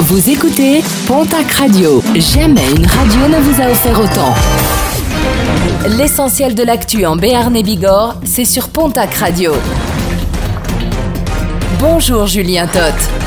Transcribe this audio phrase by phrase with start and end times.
[0.00, 2.02] Vous écoutez Pontac Radio.
[2.14, 4.34] Jamais une radio ne vous a offert autant.
[5.96, 9.52] L'essentiel de l'actu en Béarn et Bigorre, c'est sur Pontac Radio.
[11.78, 13.23] Bonjour Julien Toth.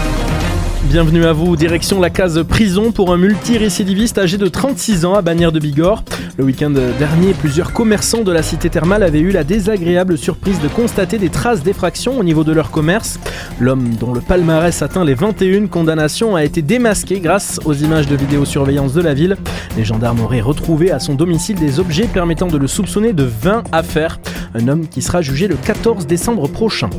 [0.89, 5.21] Bienvenue à vous, direction la case prison pour un multirécidiviste âgé de 36 ans à
[5.21, 6.01] Bagnères de Bigorre.
[6.37, 10.69] Le week-end dernier, plusieurs commerçants de la cité thermale avaient eu la désagréable surprise de
[10.69, 13.19] constater des traces d'effraction au niveau de leur commerce.
[13.59, 18.15] L'homme dont le palmarès atteint les 21 condamnations a été démasqué grâce aux images de
[18.15, 19.35] vidéosurveillance de la ville.
[19.75, 23.63] Les gendarmes auraient retrouvé à son domicile des objets permettant de le soupçonner de 20
[23.73, 24.19] affaires.
[24.57, 26.89] Un homme qui sera jugé le 14 décembre prochain.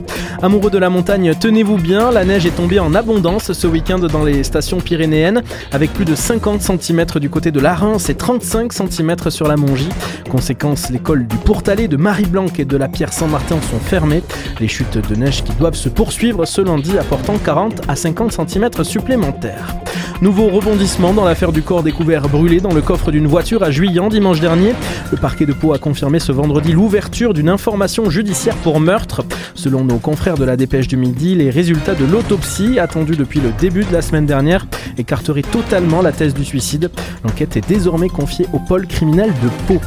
[0.43, 4.23] Amoureux de la montagne, tenez-vous bien, la neige est tombée en abondance ce week-end dans
[4.23, 9.31] les stations pyrénéennes, avec plus de 50 cm du côté de l'Arins et 35 cm
[9.31, 9.89] sur la Mongie.
[10.31, 14.23] Conséquence, l'école du Pourtalais, de Marie-Blanc et de la Pierre Saint-Martin sont fermées.
[14.61, 18.85] Les chutes de neige qui doivent se poursuivre ce lundi apportant 40 à 50 cm
[18.85, 19.75] supplémentaires.
[20.21, 24.09] Nouveau rebondissement dans l'affaire du corps découvert brûlé dans le coffre d'une voiture à Juillan
[24.09, 24.75] dimanche dernier.
[25.13, 29.25] Le parquet de Pau a confirmé ce vendredi l'ouverture d'une information judiciaire pour meurtre.
[29.55, 33.53] Selon nos confrères de la dépêche du midi, les résultats de l'autopsie, attendus depuis le
[33.61, 34.67] début de la semaine dernière,
[34.99, 36.91] écarteraient totalement la thèse du suicide.
[37.23, 39.81] L'enquête est désormais confiée au pôle criminel de Pau.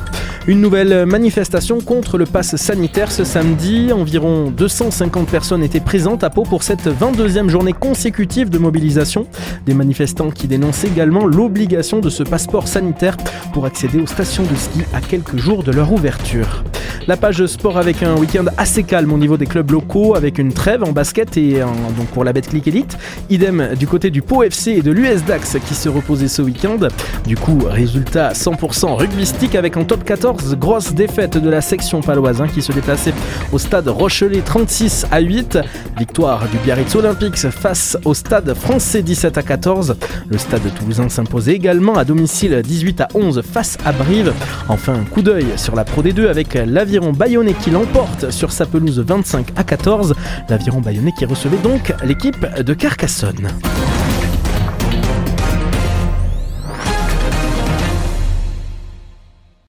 [0.48, 3.94] Une nouvelle manifestation contre le pass sanitaire ce samedi.
[3.94, 9.28] Environ 250 personnes étaient présentes à Pau pour cette 22e journée consécutive de mobilisation.
[9.68, 13.18] Des manifestants qui dénoncent également l'obligation de ce passeport sanitaire
[13.54, 16.64] pour accéder aux stations de ski à quelques jours de leur ouverture.
[17.08, 20.53] La page sport avec un week-end assez calme au niveau des clubs locaux, avec une
[20.53, 22.97] trêve en basket et donc pour la Betclic Elite.
[23.30, 26.78] Idem du côté du Pau FC et de l'US Dax qui se reposaient ce week-end.
[27.25, 32.42] Du coup, résultat 100% rugbystique avec en top 14 grosse défaite de la section paloise
[32.42, 33.14] hein, qui se déplaçait
[33.52, 35.59] au stade Rochelet 36 à 8.
[35.97, 39.95] Victoire du Biarritz Olympics face au stade français 17 à 14.
[40.30, 44.34] Le stade toulousain s'imposait également à domicile 18 à 11 face à Brive.
[44.69, 48.66] Enfin, un coup d'œil sur la Pro D2 avec l'aviron bayonnais qui l'emporte sur sa
[48.66, 50.16] pelouse 25 à 14.
[50.50, 53.50] L'aviron bayonnais qui recevait donc l'équipe de Carcassonne.